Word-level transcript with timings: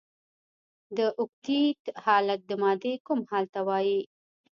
د 0.97 0.99
اوکتیت 1.19 1.81
حالت 2.05 2.39
د 2.49 2.51
مادې 2.61 2.93
کوم 3.05 3.19
حال 3.29 3.45
ته 3.53 3.59
وايي؟ 3.67 3.99